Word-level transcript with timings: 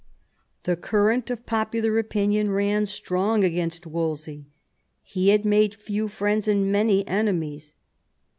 The 0.63 0.75
current 0.75 1.29
of 1.29 1.45
popular 1.45 1.99
opinion 1.99 2.49
ran 2.49 2.87
strong 2.87 3.43
against 3.43 3.85
Wolsey. 3.85 4.47
He 5.03 5.29
had 5.29 5.45
made 5.45 5.75
few 5.75 6.07
friends 6.07 6.47
and 6.47 6.71
many 6.71 7.07
enemies. 7.07 7.75